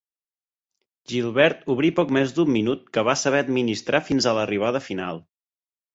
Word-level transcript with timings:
Gilbert 1.11 1.67
obrí 1.75 1.91
poc 1.99 2.15
més 2.17 2.33
d'un 2.37 2.51
minut 2.55 2.89
que 2.97 3.03
va 3.11 3.17
saber 3.25 3.45
administrar 3.47 4.03
fins 4.09 4.29
a 4.29 4.35
l'arribada 4.39 4.87
final. 4.91 5.27